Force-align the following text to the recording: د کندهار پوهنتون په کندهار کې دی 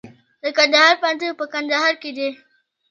د 0.43 0.45
کندهار 0.57 0.93
پوهنتون 1.01 1.31
په 1.39 1.45
کندهار 1.53 1.93
کې 2.01 2.11
دی 2.17 2.29